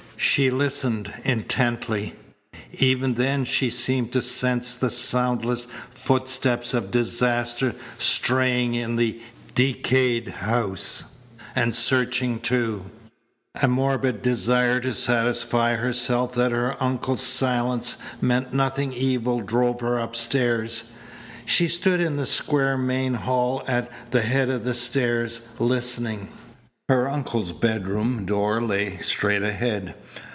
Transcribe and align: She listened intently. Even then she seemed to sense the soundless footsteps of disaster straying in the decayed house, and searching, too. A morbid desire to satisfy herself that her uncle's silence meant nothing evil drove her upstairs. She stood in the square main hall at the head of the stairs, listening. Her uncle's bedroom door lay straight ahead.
She 0.31 0.51
listened 0.51 1.11
intently. 1.23 2.13
Even 2.73 3.15
then 3.15 3.43
she 3.43 3.71
seemed 3.71 4.11
to 4.11 4.21
sense 4.21 4.75
the 4.75 4.91
soundless 4.91 5.65
footsteps 5.89 6.75
of 6.75 6.91
disaster 6.91 7.73
straying 7.97 8.75
in 8.75 8.97
the 8.97 9.19
decayed 9.55 10.27
house, 10.27 11.17
and 11.55 11.73
searching, 11.73 12.39
too. 12.39 12.85
A 13.63 13.67
morbid 13.67 14.21
desire 14.21 14.79
to 14.81 14.93
satisfy 14.93 15.73
herself 15.75 16.35
that 16.35 16.51
her 16.51 16.81
uncle's 16.81 17.21
silence 17.25 17.97
meant 18.21 18.53
nothing 18.53 18.93
evil 18.93 19.39
drove 19.41 19.81
her 19.81 19.97
upstairs. 19.97 20.91
She 21.45 21.67
stood 21.67 21.99
in 21.99 22.17
the 22.17 22.27
square 22.27 22.77
main 22.77 23.15
hall 23.15 23.63
at 23.67 23.91
the 24.11 24.21
head 24.21 24.49
of 24.49 24.65
the 24.65 24.75
stairs, 24.75 25.41
listening. 25.57 26.29
Her 26.89 27.07
uncle's 27.09 27.53
bedroom 27.53 28.25
door 28.25 28.61
lay 28.61 28.97
straight 28.97 29.43
ahead. 29.43 29.95